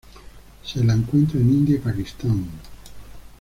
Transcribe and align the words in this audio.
Se 0.63 0.83
la 0.83 0.93
encuentra 0.95 1.39
en 1.39 1.47
India 1.53 1.75
y 1.75 1.77
Pakistán. 1.77 2.47